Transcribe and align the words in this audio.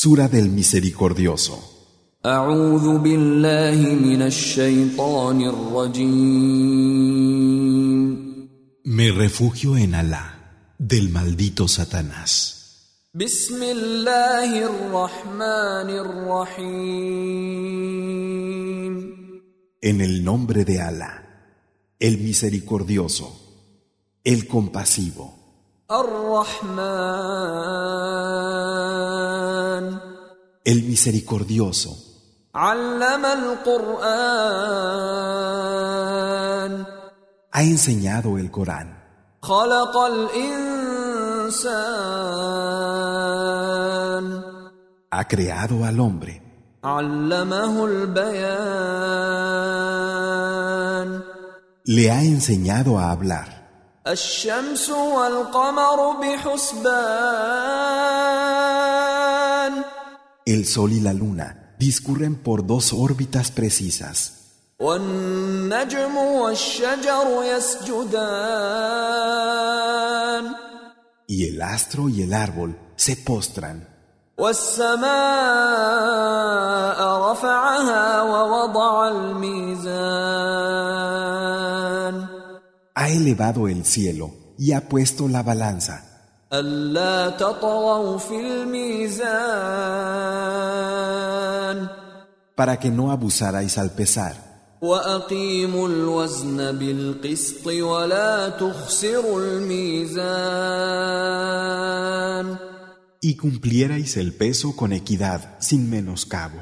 Sura 0.00 0.28
del 0.28 0.48
Misericordioso. 0.48 1.58
Me 8.84 9.10
refugio 9.10 9.76
en 9.76 9.96
Alá, 9.96 10.76
del 10.78 11.08
maldito 11.08 11.66
Satanás. 11.66 13.10
En 19.82 20.00
el 20.00 20.22
nombre 20.22 20.64
de 20.64 20.80
Alá, 20.80 21.44
el 21.98 22.18
misericordioso, 22.18 23.26
el 24.22 24.46
compasivo. 24.46 25.37
الرحمن 25.91 27.53
el 30.65 30.83
Misericordioso, 30.83 31.89
علم 32.55 33.25
القرآن 33.25 34.03
ha 37.51 37.61
enseñado 37.63 38.37
el 38.37 38.49
Corán, 38.49 38.97
خلق 39.41 39.97
الإنسان 39.97 41.03
ha 45.11 45.27
creado 45.27 45.85
al 45.85 45.99
hombre, 45.99 46.41
علمه 46.83 47.85
البيان 47.85 49.13
le 51.85 52.11
ha 52.11 52.23
enseñado 52.23 52.97
a 52.97 53.11
hablar. 53.11 53.56
الشمس 54.08 54.90
والقمر 54.90 56.12
بحسبان 56.20 56.98
El 60.46 60.64
sol 60.64 60.92
y 60.92 61.00
la 61.00 61.12
luna 61.12 61.74
discurren 61.78 62.34
por 62.36 62.66
dos 62.66 62.94
órbitas 62.94 63.50
precisas, 63.50 64.32
والنجم 64.80 66.16
والشجر 66.16 67.44
يسجدان 67.44 68.48
y 71.26 71.48
el 71.48 71.60
astro 71.60 72.08
y 72.08 72.22
el 72.22 72.32
árbol 72.32 72.78
se 72.96 73.16
postran. 73.16 73.84
والسماء 74.38 75.08
رفعها 77.30 78.22
ووضع 78.22 79.08
الميزان 79.08 80.37
Ha 82.97 83.09
elevado 83.09 83.67
el 83.67 83.85
cielo 83.85 84.31
y 84.57 84.71
ha 84.73 84.81
puesto 84.89 85.27
la 85.27 85.43
balanza 85.43 86.13
ألا 86.53 87.29
تطغوا 87.29 88.17
في 88.17 88.39
الميزان 88.39 89.33
para 92.55 92.77
que 92.79 92.89
no 92.91 93.11
abusarais 93.11 93.77
al 93.79 93.89
pesar, 93.91 94.35
وأقيموا 94.81 95.87
الوزن 95.87 96.77
بالقسط 96.77 97.67
ولا 97.67 98.49
تخسروا 98.49 99.39
الميزان 99.41 100.23
y 103.25 103.35
cumplierais 103.37 104.17
el 104.17 104.33
peso 104.33 104.75
con 104.75 104.91
equidad 104.93 105.59
sin 105.59 105.89
menoscabo. 105.89 106.59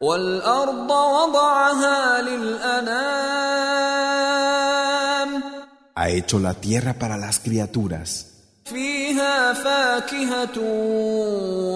والأرض 0.00 0.90
وضعها 0.90 2.22
للأنام 2.22 3.87
Ha 5.98 6.08
hecho 6.08 6.38
la 6.38 6.54
tierra 6.54 6.94
para 6.94 7.16
las 7.16 7.38
criaturas, 7.38 8.30
فيها 8.64 9.52
فاكهة 9.52 10.58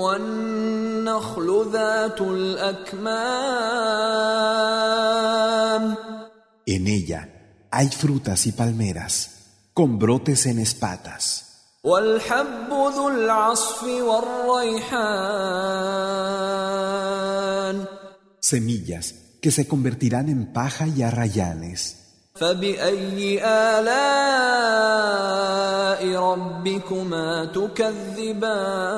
والنخل 0.02 1.70
ذات 1.72 2.20
الأكمام 2.20 3.58
en 6.66 6.86
ella 6.86 7.28
hay 7.70 7.88
frutas 7.88 8.46
y 8.46 8.52
palmeras, 8.52 9.30
con 9.74 9.98
brotes 9.98 10.46
en 10.46 10.58
espatas, 10.58 11.44
والحب 11.84 12.70
ذو 12.70 13.08
العصف 13.08 13.82
والريحان 13.82 15.08
semillas 18.40 19.14
que 19.40 19.50
se 19.50 19.66
convertirán 19.68 20.28
en 20.28 20.52
paja 20.52 20.86
y 20.86 21.02
arrayanes. 21.02 22.01
فبأي 22.42 23.44
آلاء 23.44 24.38
ربكما 26.16 27.44
تكذبان 27.44 28.88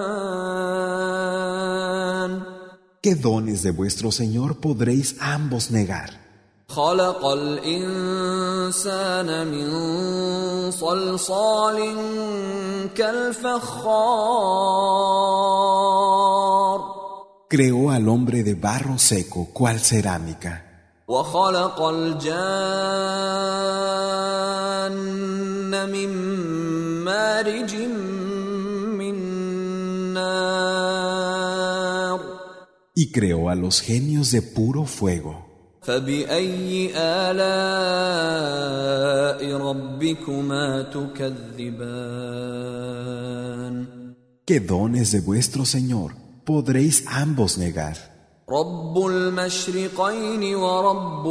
¿Qué 3.03 3.15
dones 3.15 3.63
de 3.63 3.71
vuestro 3.71 4.13
Señor 4.13 4.61
podréis 4.61 5.17
ambos 5.21 5.71
negar? 5.71 6.11
خلق 6.69 7.27
الإنسان 7.27 8.67
من 9.47 9.71
صلصال 10.71 11.97
كالفخار 12.95 14.41
Creó 17.49 17.91
al 17.91 18.09
hombre 18.09 18.45
de 18.45 18.55
barro 18.55 18.97
seco, 18.97 19.49
cual 19.53 19.81
cerámica, 19.81 20.74
وخلق 21.09 21.83
الجان 21.83 22.31
من 25.91 26.09
مارج 27.05 27.75
من 28.99 29.15
نار 30.15 32.21
y 32.95 33.11
creó 33.13 33.49
a 33.49 33.55
los 33.55 33.81
genios 33.81 34.31
de 34.31 34.43
puro 34.43 34.85
fuego. 34.85 35.47
فبأي 35.83 36.91
آلاء 36.97 37.41
ربكما 39.57 40.83
تكذبان 40.83 41.81
¿Qué 44.47 44.61
dones 44.61 45.13
de 45.13 45.21
vuestro 45.21 45.65
Señor 45.65 46.13
podréis 46.45 47.05
ambos 47.07 47.57
negar? 47.57 48.14
رب 48.50 49.06
المشرقين 49.06 50.56
ورب 50.56 51.28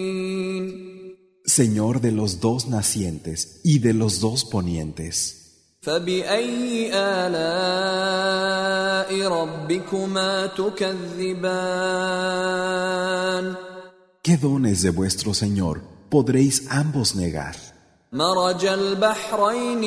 المغربين 0.00 0.80
Señor 1.46 2.00
de 2.00 2.12
los 2.12 2.40
dos 2.40 2.68
nacientes 2.68 3.60
y 3.64 3.78
de 3.80 3.92
los 3.94 4.20
dos 4.20 4.44
ponientes. 4.44 5.36
فبأي 5.82 6.90
آلاء 6.94 7.38
ربكما 9.28 10.46
تكذبان 10.46 11.40
¿Qué 14.22 14.36
dones 14.36 14.82
de 14.82 14.90
vuestro 14.90 15.32
Señor 15.34 15.80
podréis 16.10 16.66
ambos 16.70 17.16
negar? 17.16 17.56
مرج 18.12 18.66
البحرين 18.66 19.82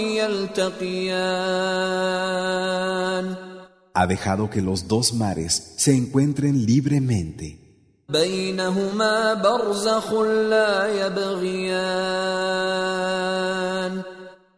يلتقيان 1.53 3.52
ha 3.93 4.07
dejado 4.07 4.49
que 4.49 4.61
los 4.61 4.87
dos 4.87 5.13
mares 5.13 5.75
se 5.77 5.95
encuentren 5.95 6.65
libremente. 6.65 7.59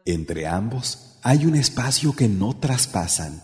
Entre 0.06 0.48
ambos 0.48 1.20
hay 1.22 1.46
un 1.46 1.56
espacio 1.56 2.16
que 2.16 2.28
no 2.28 2.56
traspasan. 2.58 3.42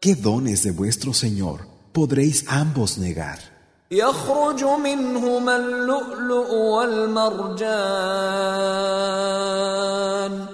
¿Qué 0.00 0.14
dones 0.16 0.62
de 0.64 0.70
vuestro 0.72 1.12
Señor 1.12 1.66
podréis 1.92 2.44
ambos 2.48 2.98
negar? 2.98 3.51
يخرج 3.91 4.63
منهما 4.63 5.55
اللؤلؤ 5.55 6.53
والمرجان 9.47 10.45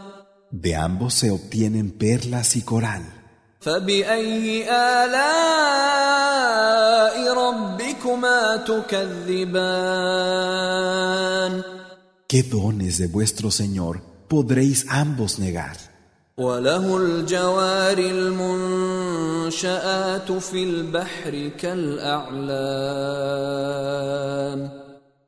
De 0.51 0.75
ambos 0.75 1.13
se 1.15 1.29
obtienen 1.31 1.91
perlas 1.91 2.55
y 2.55 2.61
coral. 2.61 3.01
فبأي 3.59 4.69
آلاء 5.03 6.13
ربكما 7.33 8.57
تكذبان 10.23 11.63
¿Qué 12.27 12.41
dones 12.43 12.97
de 12.97 13.07
vuestro 13.07 13.51
Señor 13.51 14.01
podréis 14.27 14.85
ambos 14.89 15.39
negar? 15.39 15.77
وله 16.37 16.97
الجوار 16.97 17.97
المنشآت 19.53 20.31
في 20.31 20.63
البحر 20.63 21.49
كالأعلام 21.57 22.43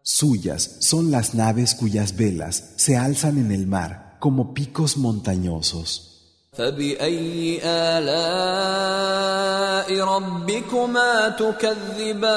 Suyas 0.07 0.77
son 0.81 1.09
las 1.09 1.33
naves 1.33 1.73
cuyas 1.73 2.15
velas 2.15 2.73
se 2.75 2.95
alzan 2.95 3.39
en 3.39 3.51
el 3.51 3.65
mar 3.67 4.17
como 4.19 4.53
picos 4.53 4.97
montañosos. 4.97 6.11
فبأي 6.53 7.59
آلاء 7.63 9.09
ربكما 9.99 11.29
تكذبان 11.29 12.35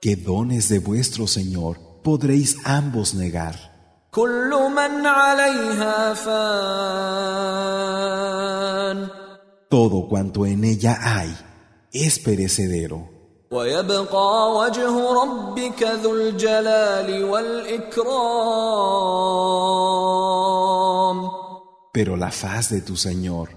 ¿Qué 0.00 0.16
dones 0.16 0.68
de 0.68 0.78
vuestro 0.80 1.26
Señor 1.26 1.78
podréis 2.02 2.56
ambos 2.64 3.14
negar? 3.14 3.67
كل 4.10 4.50
من 4.76 5.06
عليها 5.06 6.14
فان 6.14 7.44
Todo 9.68 10.06
cuanto 10.08 10.46
en 10.46 10.64
ella 10.64 10.94
hay 11.02 11.30
es 11.92 12.18
perecedero, 12.18 13.10
ويبقى 13.50 14.52
وجه 14.52 15.12
ربك 15.22 15.82
ذو 15.82 16.14
الجلال 16.14 17.24
والإكرام 17.24 18.84
pero 21.94 22.16
la 22.16 22.32
faz 22.32 22.70
de 22.70 22.80
tu 22.80 22.96
Señor, 22.96 23.50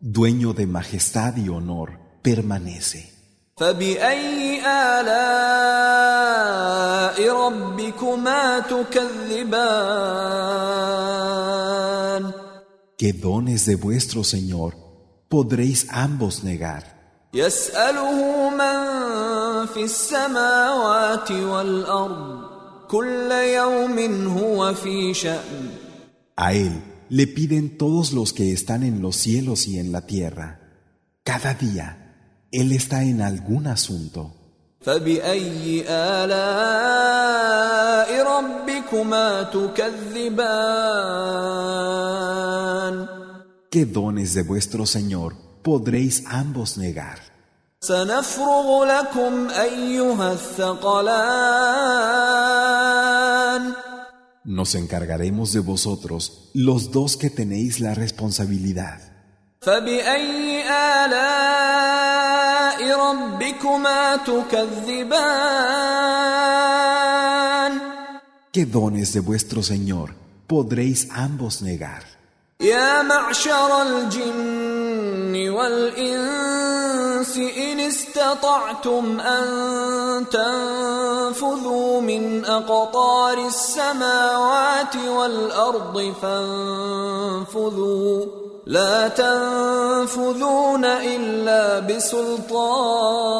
dueño 0.00 0.52
de 0.52 0.66
majestad 0.66 1.36
y 1.36 1.48
honor, 1.48 1.98
permanece. 2.22 3.18
فبأي 3.56 4.60
آلاء 4.66 6.21
ربكما 7.42 8.58
تكذبان 11.38 12.32
¿Qué 12.98 13.12
dones 13.12 13.64
de 13.66 13.76
vuestro 13.76 14.24
Señor 14.24 14.74
podréis 15.28 15.86
ambos 15.90 16.42
negar? 16.44 16.84
يسأله 17.34 18.50
من 18.50 19.66
في 19.66 19.84
السماوات 19.84 21.30
والأرض 21.30 22.40
كل 22.88 23.30
يوم 23.32 24.28
هو 24.38 24.74
في 24.74 25.14
شأن 25.14 25.70
A 26.36 26.52
Él 26.54 26.72
le 27.10 27.26
piden 27.26 27.78
todos 27.78 28.12
los 28.12 28.32
que 28.32 28.52
están 28.52 28.82
en 28.82 29.02
los 29.02 29.16
cielos 29.16 29.66
y 29.66 29.78
en 29.78 29.92
la 29.92 30.06
tierra. 30.06 30.60
Cada 31.24 31.54
día, 31.54 32.46
Él 32.52 32.72
está 32.72 33.02
en 33.02 33.20
algún 33.22 33.66
asunto. 33.66 34.41
فبأي 34.82 35.84
آلاء 35.88 37.48
ربكما 38.22 39.42
تكذبان 41.98 43.06
¿Qué 43.70 43.84
dones 43.84 44.32
de 44.34 44.42
vuestro 44.42 44.86
Señor 44.86 45.34
podréis 45.62 46.24
ambos 46.26 46.78
negar? 46.78 47.18
سنفرغ 47.80 48.84
لكم 48.84 49.48
أيها 49.50 50.32
الثقلان 52.38 53.72
Nos 54.44 54.74
encargaremos 54.74 55.52
de 55.52 55.60
vosotros, 55.60 56.50
los 56.54 56.90
dos 56.90 57.16
que 57.18 57.28
tenéis 57.30 57.80
la 57.80 57.94
responsabilidad. 57.94 58.98
فبأي 59.60 60.62
آلاء 60.70 61.91
ربكما 62.81 64.17
تكذبان 66.73 67.71
¿Qué 68.55 68.65
dones 68.65 69.13
de 69.13 69.19
vuestro 69.19 69.63
Señor 69.63 70.13
podréis 70.47 71.07
ambos 71.11 71.61
negar? 71.61 72.03
يا 72.61 73.01
معشر 73.01 73.81
الجن 73.81 75.49
والإنس 75.49 77.37
إن 77.37 77.79
استطعتم 77.79 79.19
أن 79.19 80.25
تنفذوا 80.29 82.01
من 82.01 82.45
أقطار 82.45 83.47
السماوات 83.47 84.95
والأرض 84.95 86.13
فانفذوا 86.21 88.25
لا 88.66 89.08
تنفذون 89.08 90.84
إلا 90.84 91.78
بسلطان 91.80 93.38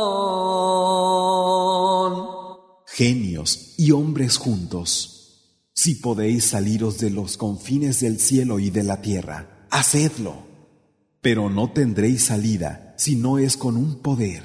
Genios 2.99 3.75
y 3.79 3.93
hombres 3.93 4.39
juntos, 4.39 4.91
si 5.73 5.95
podéis 5.97 6.47
saliros 6.47 6.99
de 6.99 7.11
los 7.11 7.37
confines 7.37 8.01
del 8.01 8.19
cielo 8.19 8.59
y 8.59 8.71
de 8.71 8.83
la 8.83 9.01
tierra, 9.01 9.69
hacedlo. 9.71 10.35
Pero 11.21 11.49
no 11.49 11.71
tendréis 11.71 12.25
salida 12.25 12.95
si 12.97 13.15
no 13.15 13.39
es 13.39 13.57
con 13.57 13.77
un 13.77 14.03
poder. 14.03 14.43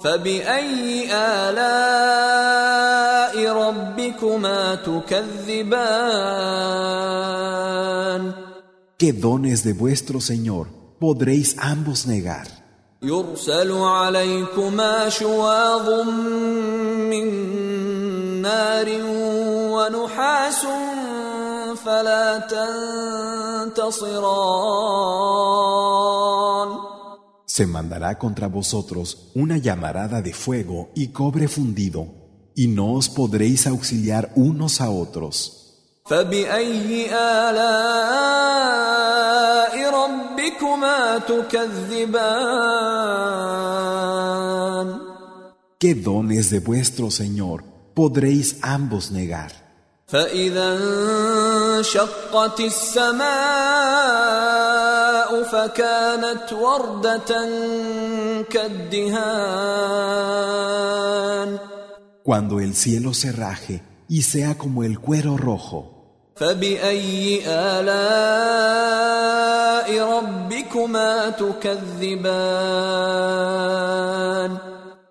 فبأي 0.00 1.12
آلاء 1.12 2.72
ربكما 3.52 4.74
تكذبان 4.74 5.82
¿Qué 8.98 9.12
dones 9.12 9.64
de 9.64 9.72
vuestro 9.72 10.20
Señor 10.20 10.68
podréis 10.98 11.56
ambos 11.58 12.06
negar? 12.06 12.62
يرسل 13.02 13.72
عليكما 13.72 15.08
شواظ 15.08 16.08
من 17.10 17.26
نار 18.42 18.88
ونحاس 19.74 20.66
فلا 21.84 22.38
تنتصران 23.68 24.32
Se 27.46 27.66
mandará 27.66 28.18
contra 28.18 28.46
vosotros 28.46 29.30
una 29.34 29.58
llamarada 29.58 30.22
de 30.22 30.32
fuego 30.32 30.90
y 30.94 31.08
cobre 31.08 31.48
fundido, 31.48 32.06
y 32.54 32.68
no 32.68 32.94
os 32.94 33.10
podréis 33.10 33.66
auxiliar 33.66 34.32
unos 34.36 34.80
a 34.80 34.88
otros. 34.90 35.65
فبأي 36.06 37.10
آلاء 37.14 38.72
ربكما 39.90 41.18
تكذبان 41.18 42.72
¿Qué 45.78 45.94
dones 45.94 46.50
de 46.50 46.60
vuestro 46.60 47.10
Señor 47.10 47.64
podréis 47.94 48.58
ambos 48.62 49.10
negar? 49.10 49.52
فإذا 50.06 50.78
انشقت 51.78 52.60
السماء 52.60 53.32
فكانت 55.42 56.52
وردة 56.52 57.48
كالدهان 58.50 59.72
Cuando 62.22 62.60
el 62.60 62.74
cielo 62.74 63.14
se 63.14 63.32
raje 63.32 63.82
y 64.08 64.22
sea 64.22 64.56
como 64.56 64.84
el 64.84 65.00
cuero 65.00 65.36
rojo, 65.36 65.95
فبأي 66.37 67.41
آلاء 67.47 68.67
ربكما 70.17 71.29
تكذبان 71.29 72.57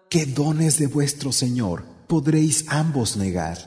¿qué 0.09 0.25
dones 0.25 0.79
de 0.79 0.87
vuestro 0.87 1.33
Señor 1.33 1.83
podréis 2.07 2.65
ambos 2.69 3.17
negar? 3.17 3.59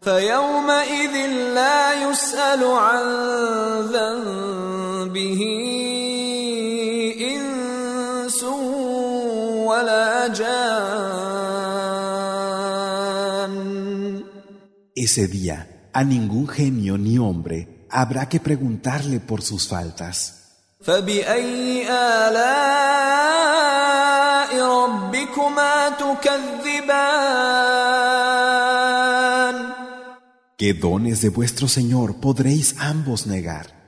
فيومئذ 0.00 1.14
لا 1.54 2.10
يسأل 2.10 2.64
عن 2.64 3.04
ذنبه 3.92 5.40
إنس 7.20 8.42
ولا 9.66 10.28
جان 10.28 11.18
Ese 14.94 15.28
día, 15.28 15.77
a 15.92 16.04
ningún 16.04 16.48
genio 16.48 16.98
ni 16.98 17.18
hombre 17.18 17.86
habrá 17.90 18.28
que 18.28 18.40
preguntarle 18.40 19.20
por 19.20 19.42
sus 19.42 19.68
faltas. 19.68 20.34
¿Qué 30.56 30.74
dones 30.74 31.20
de 31.22 31.28
vuestro 31.30 31.68
Señor 31.68 32.16
podréis 32.20 32.74
ambos 32.78 33.26
negar? 33.26 33.78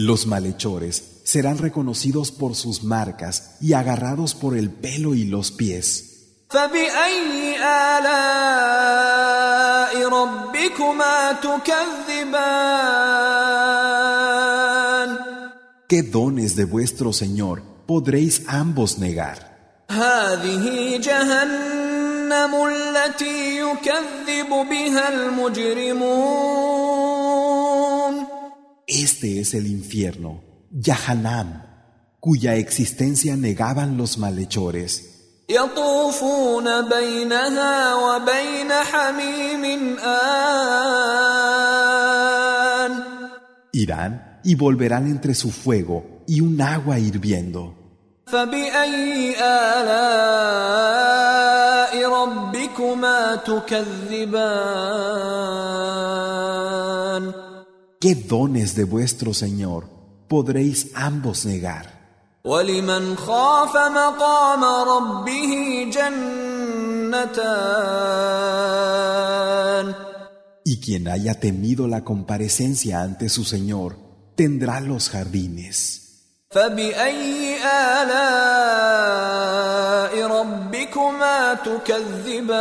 Los 0.00 0.28
malhechores 0.28 1.22
serán 1.24 1.58
reconocidos 1.58 2.30
por 2.30 2.54
sus 2.54 2.84
marcas 2.84 3.56
y 3.60 3.72
agarrados 3.72 4.36
por 4.36 4.56
el 4.56 4.70
pelo 4.70 5.12
y 5.16 5.24
los 5.24 5.50
pies. 5.50 6.36
¿Qué 15.88 16.02
dones 16.04 16.54
de 16.54 16.64
vuestro 16.64 17.12
Señor 17.12 17.62
podréis 17.84 18.44
ambos 18.46 18.98
negar? 19.00 19.82
Este 28.87 29.39
es 29.39 29.53
el 29.53 29.67
infierno, 29.67 30.41
Yahanam, 30.71 31.63
cuya 32.19 32.55
existencia 32.55 33.35
negaban 33.35 33.97
los 33.97 34.17
malhechores. 34.17 35.13
يطوفون 35.49 36.89
بينها 36.89 37.95
وبين 37.95 38.71
حميم 38.71 39.97
Irán 43.73 44.39
y 44.43 44.55
volverán 44.55 45.07
entre 45.07 45.33
su 45.33 45.51
fuego 45.51 46.23
y 46.27 46.41
un 46.41 46.61
agua 46.61 46.99
hirviendo. 46.99 47.75
فبأي 48.25 49.35
آلاء 49.41 50.33
ربكما 52.09 53.35
تكذبان 53.35 54.53
¿Qué 57.99 58.15
dones 58.15 58.75
de 58.75 58.83
vuestro 58.83 59.33
Señor 59.33 59.85
podréis 60.27 60.91
ambos 60.93 61.45
negar? 61.45 61.93
ولمن 62.45 63.15
خاف 63.15 63.75
مقام 63.75 64.63
ربه 64.63 65.89
جنتان 65.93 67.43
Y 70.65 70.79
quien 70.79 71.07
haya 71.09 71.39
temido 71.39 71.87
la 71.87 72.03
comparecencia 72.03 73.01
ante 73.01 73.27
su 73.29 73.43
Señor 73.43 73.95
tendrá 74.35 74.79
los 74.81 75.09
jardines. 75.09 75.99
فبأي 76.51 77.57
آلاء 78.03 78.93
ربكما 80.27 81.53
تكذبان 81.53 82.53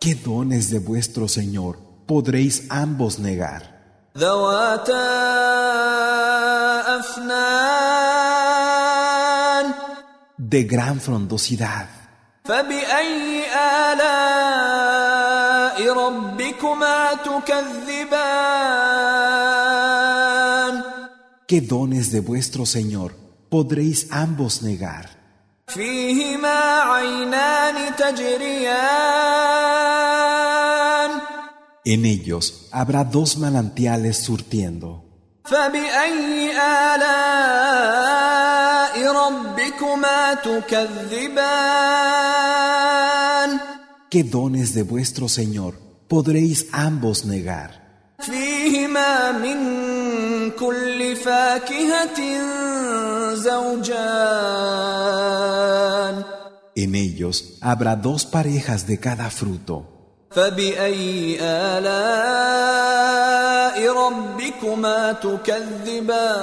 ¿Qué 0.00 0.14
dones 0.14 0.70
de 0.70 0.78
vuestro 0.78 1.28
Señor 1.28 1.76
podréis 2.10 2.62
ambos 2.70 3.18
negar? 3.18 3.62
ذواتا 4.16 5.06
أفنان 8.76 9.74
De 10.38 10.62
gran 10.64 11.00
frondosidad. 11.00 11.86
فبأي 12.44 13.44
آلاء 13.92 15.92
ربكما 15.92 17.14
تكذبان 19.76 20.82
¿Qué 21.48 21.60
dones 21.60 22.10
de 22.12 22.20
vuestro 22.20 22.66
Señor 22.66 23.12
podréis 23.50 24.08
ambos 24.10 24.62
negar? 24.62 25.06
فيهما 25.68 26.80
عينان 26.80 27.96
تجريان 27.96 28.76
en 31.83 32.05
ellos 32.05 32.67
habrá 32.71 33.03
dos 33.03 33.37
manantiales 33.37 34.17
surtiendo. 34.17 35.03
¿Qué 44.11 44.23
dones 44.23 44.73
de 44.75 44.83
vuestro 44.83 45.27
Señor 45.27 45.79
podréis 46.07 46.67
ambos 46.71 47.25
negar? 47.25 47.81
En 56.75 56.95
ellos 56.95 57.57
habrá 57.61 57.95
dos 57.95 58.25
parejas 58.27 58.85
de 58.85 58.99
cada 58.99 59.31
fruto. 59.31 60.00
فبأي 60.31 61.37
آلاء 61.41 62.71
ربكما 63.93 65.13
تكذبان 65.13 66.41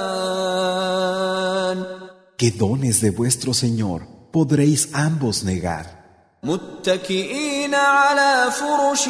¿Qué 2.37 2.49
dones 2.51 3.01
de 3.01 3.11
vuestro 3.11 3.53
Señor 3.53 3.99
podréis 4.31 4.89
ambos 4.93 5.43
negar? 5.43 5.85
متكئين 6.43 7.75
على 7.75 8.51
فرش 8.51 9.09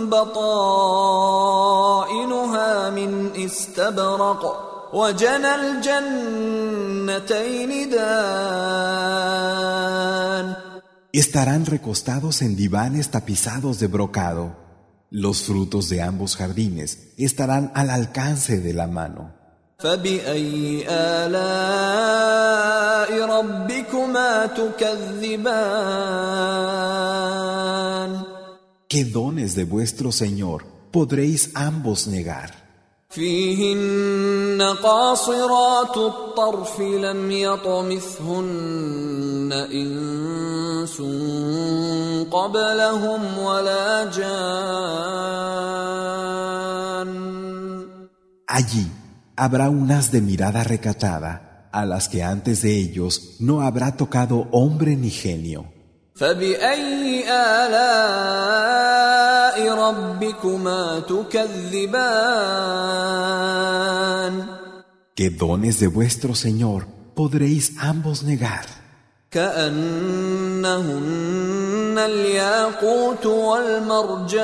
بطائنها 0.00 1.70
من 2.90 3.30
استبرق 3.36 4.70
وجنى 4.92 5.54
الجنتين 5.54 7.10
دان 7.90 9.34
estarán 11.18 11.64
recostados 11.64 12.42
en 12.42 12.56
divanes 12.56 13.10
tapizados 13.10 13.78
de 13.78 13.86
brocado. 13.86 14.56
Los 15.10 15.42
frutos 15.42 15.88
de 15.88 16.02
ambos 16.02 16.34
jardines 16.34 17.12
estarán 17.16 17.70
al 17.76 17.90
alcance 17.90 18.58
de 18.58 18.72
la 18.72 18.88
mano. 18.88 19.32
¿Qué 28.88 29.04
dones 29.04 29.54
de 29.54 29.64
vuestro 29.64 30.10
Señor 30.10 30.66
podréis 30.90 31.52
ambos 31.54 32.08
negar? 32.08 32.63
فيهن 33.13 34.61
قاصرات 34.83 35.97
الطرف 35.97 36.79
لم 36.79 37.31
يطمثهن 37.31 38.69
إنس 39.73 41.01
قبلهم 42.31 43.37
ولا 43.37 44.05
جان 44.05 45.49
Allí 48.49 48.85
habrá 49.35 49.69
unas 49.69 50.11
de 50.11 50.21
mirada 50.21 50.63
recatada, 50.63 51.69
a 51.71 51.85
las 51.85 52.09
que 52.09 52.23
antes 52.23 52.63
de 52.63 52.75
ellos 52.77 53.37
no 53.39 53.61
habrá 53.61 53.95
tocado 53.95 54.47
hombre 54.51 54.95
ni 54.95 55.11
genio. 55.11 55.65
فبأي 56.19 57.23
آلاء 57.31 57.89
ربكما 58.69 59.42
تكذبان 59.42 59.42
¿Qué 65.15 65.29
dones 65.29 65.79
de 65.79 65.87
vuestro 65.87 66.35
Señor 66.35 66.87
podréis 67.15 67.73
ambos 67.79 68.23
negar? 68.23 68.65
كأنهن 69.31 70.65
الياقوت 71.97 73.25
والمرجان 73.25 74.39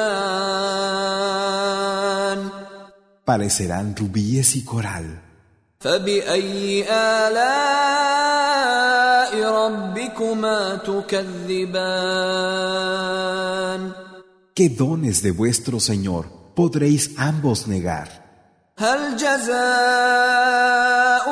Parecerán 3.25 3.96
rubíes 3.96 4.56
y 4.56 4.64
coral. 4.64 5.18
فبأي 5.80 6.86
آلاء 6.90 8.06
ربكما 9.44 10.75
تكذبان 10.75 11.66
¿Qué 14.60 14.70
dones 14.70 15.22
de 15.22 15.32
vuestro 15.32 15.80
Señor 15.80 16.25
podréis 16.56 17.12
ambos 17.18 17.68
negar? 17.68 18.25
هل 18.78 19.16
جزاء 19.16 19.56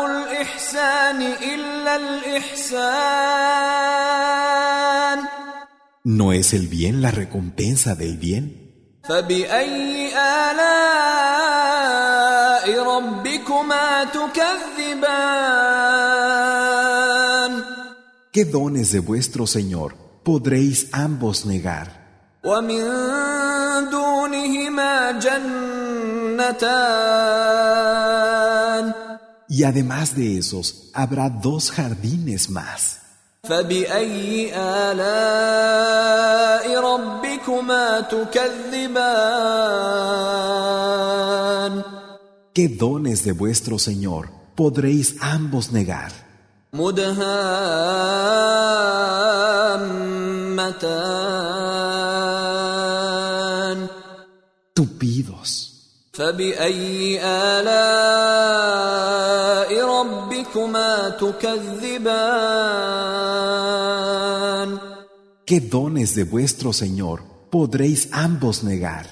الإحسان 0.05 1.21
إلا 1.21 1.95
الإحسان 3.83 5.23
¿No 6.05 6.33
es 6.33 6.53
el 6.53 6.67
bien 6.67 7.01
la 7.01 7.11
recompensa 7.11 7.95
del 7.95 8.17
bien? 8.17 8.59
فبأي 9.03 10.11
آلاء 10.17 11.33
ربكما 12.83 14.03
تكذبان 16.43 17.63
¿Qué 18.31 18.45
dones 18.45 18.91
de 18.91 18.99
vuestro 18.99 19.45
Señor 19.47 19.95
podréis 20.23 20.87
ambos 20.91 21.45
negar? 21.45 22.03
ومن 22.47 22.83
دونهما 23.91 25.11
جنتان 28.13 28.93
Y 29.49 29.63
además 29.65 30.15
de 30.15 30.37
esos, 30.39 30.89
habrá 30.93 31.29
dos 31.29 31.69
jardines 31.71 32.49
más. 32.49 32.97
فبأي 33.43 34.51
آلاء 34.55 36.03
ربكما 36.79 38.01
تكذبان 38.01 38.93
¿Qué 42.53 42.67
dones 42.69 43.23
de 43.25 43.31
vuestro 43.33 43.77
Señor 43.79 44.29
podréis 44.55 45.15
ambos 45.21 45.71
negar? 45.71 46.11
مدهامتان 50.73 51.76
Tupidos. 54.77 55.73
فبأي 56.13 57.19
آلاء 57.23 57.73
ربكما 59.85 61.09
تكذبان 63.73 64.77
¿Qué 65.45 65.59
dones 65.59 66.15
de 66.15 66.23
vuestro 66.23 66.71
Señor 66.73 67.23
podréis 67.49 68.09
ambos 68.11 68.63
negar? 68.63 69.05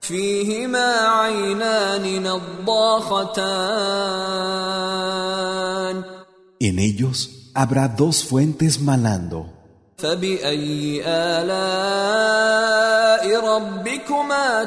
فيهما 0.00 0.98
عينان 1.08 2.22
نضاختان 5.08 6.04
En 6.60 6.78
ellos 6.78 7.30
habrá 7.54 7.88
dos 7.88 8.24
fuentes 8.24 8.80
manando. 8.80 9.46
فبأي 10.02 11.02
آلاء 11.06 11.40
ربكما 13.40 14.64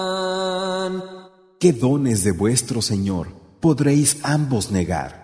تكذبان 0.00 1.00
¿Qué 1.62 1.72
dones 1.72 2.24
de 2.24 2.32
vuestro 2.32 2.80
Señor 2.82 3.26
podréis 3.60 4.18
ambos 4.22 4.70
negar? 4.70 5.16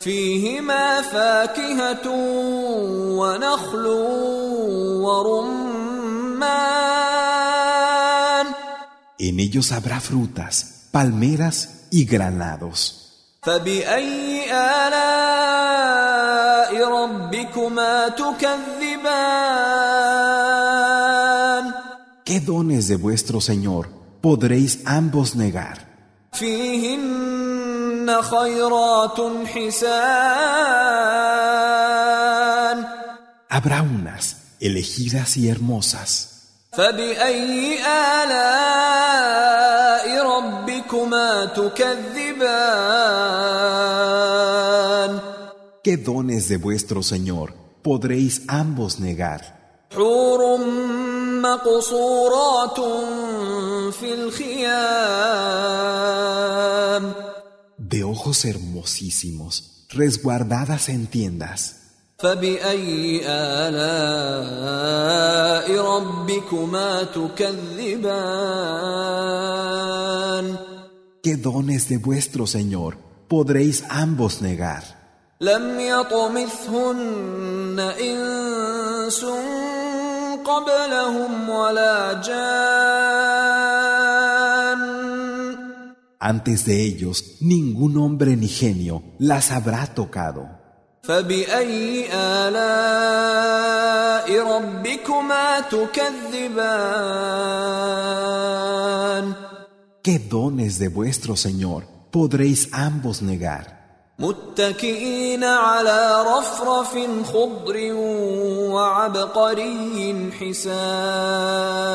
فيهما 0.00 1.02
فاكهة 1.02 2.08
ونخل 3.18 3.86
ورمان 6.26 6.86
En 9.18 9.40
ellos 9.40 9.72
habrá 9.72 9.98
frutas, 10.00 10.88
palmeras 10.92 11.86
y 11.90 12.04
granados. 12.04 12.78
فبأي 13.42 14.52
آلاء 14.52 15.09
ربكما 17.70 18.08
تكذبان 18.08 18.66
¿Qué 22.24 22.40
dones 22.40 22.88
de 22.88 22.96
vuestro 22.96 23.40
Señor 23.40 23.88
podréis 24.20 24.80
ambos 24.84 25.36
negar? 25.36 25.78
فيهن 26.32 28.22
خيرات 28.22 29.20
حسان 29.46 29.96
Habrá 33.48 33.80
unas 33.82 34.36
elegidas 34.60 35.36
y 35.36 35.48
hermosas. 35.48 36.28
فبأي 36.72 37.78
آلاء 38.24 39.26
ربكما 40.26 41.44
تكذبان 41.44 42.46
¿Qué 45.83 45.97
dones 45.97 46.47
de 46.47 46.57
vuestro 46.57 47.01
Señor 47.01 47.55
podréis 47.81 48.43
ambos 48.47 48.99
negar? 48.99 49.87
De 57.79 58.03
ojos 58.03 58.45
hermosísimos, 58.45 59.87
resguardadas 59.89 60.87
en 60.89 61.07
tiendas. 61.07 61.77
¿Qué 71.23 71.37
dones 71.37 71.89
de 71.89 71.97
vuestro 71.97 72.45
Señor 72.45 72.99
podréis 73.27 73.83
ambos 73.89 74.43
negar? 74.43 75.00
لم 75.40 75.80
يطمثهن 75.80 77.80
إنس 78.00 79.24
قبلهم 80.44 81.50
ولا 81.50 82.12
جان 82.12 83.66
Antes 86.18 86.64
de 86.64 86.80
ellos, 86.82 87.36
ningún 87.40 87.98
hombre 87.98 88.36
ni 88.36 88.48
genio 88.48 89.02
las 89.18 89.50
habrá 89.52 89.86
tocado. 89.94 90.48
فبأي 91.02 92.08
آلاء 92.12 92.56
ربكما 94.42 95.60
تكذبان 95.60 96.06
¿Qué 100.02 100.18
dones 100.18 100.78
de 100.78 100.88
vuestro 100.88 101.36
Señor 101.36 101.84
podréis 102.10 102.68
ambos 102.72 103.22
negar? 103.22 103.79
متكئين 104.20 105.44
على 105.44 106.24
رفرف 106.38 106.92
خضر 107.32 107.92
وعبقري 108.72 110.30
حسان 110.40 111.86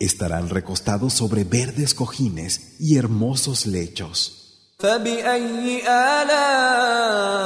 Estarán 0.00 0.48
recostados 0.48 1.12
sobre 1.12 1.42
verdes 1.42 1.92
cojines 1.92 2.76
y 2.78 2.96
hermosos 2.98 3.66
lechos. 3.66 4.34
فبأي 4.78 5.82
آلاء 5.88 7.38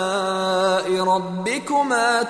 ربكما 1.05 2.23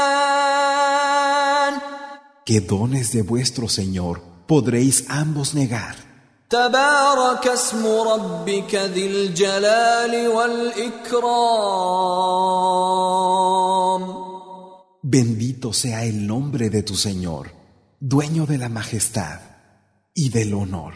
تكذبان 0.00 1.74
¿Qué 2.46 2.60
dones 2.60 3.12
de 3.12 3.22
vuestro 3.22 3.68
Señor 3.68 4.22
podréis 4.46 5.04
ambos 5.08 5.54
negar? 5.54 5.96
تبارك 6.50 7.46
اسم 7.46 7.86
ربك 7.86 8.74
ذي 8.74 9.06
الجلال 9.06 10.28
والإكرام 10.28 11.80
Bendito 15.02 15.72
sea 15.72 16.04
el 16.04 16.26
nombre 16.26 16.70
de 16.70 16.82
tu 16.84 16.94
Señor, 16.94 17.50
dueño 17.98 18.46
de 18.46 18.58
la 18.58 18.68
majestad 18.68 19.40
y 20.14 20.28
del 20.28 20.54
honor. 20.54 20.94